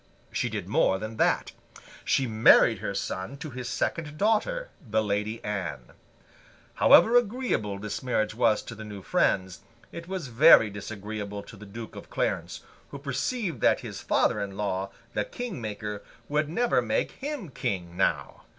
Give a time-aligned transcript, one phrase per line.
[0.31, 1.51] She did more than that;
[2.03, 5.91] she married her son to his second daughter, the Lady Anne.
[6.73, 9.59] However agreeable this marriage was to the new friends,
[9.91, 14.57] it was very disagreeable to the Duke of Clarence, who perceived that his father in
[14.57, 18.41] law, the King Maker, would never make him King, now.